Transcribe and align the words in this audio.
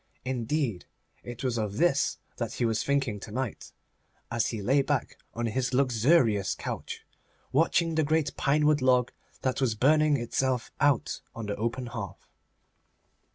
Indeed, 0.25 0.85
it 1.23 1.43
was 1.43 1.59
of 1.59 1.77
this 1.77 2.17
that 2.37 2.53
he 2.53 2.65
was 2.65 2.83
thinking 2.83 3.19
to 3.19 3.29
night, 3.29 3.71
as 4.31 4.47
he 4.47 4.59
lay 4.59 4.81
back 4.81 5.15
on 5.35 5.45
his 5.45 5.75
luxurious 5.75 6.55
couch, 6.55 7.05
watching 7.51 7.93
the 7.93 8.03
great 8.03 8.35
pinewood 8.35 8.81
log 8.81 9.11
that 9.43 9.61
was 9.61 9.75
burning 9.75 10.17
itself 10.17 10.71
out 10.79 11.21
on 11.35 11.45
the 11.45 11.55
open 11.55 11.85
hearth. 11.85 12.25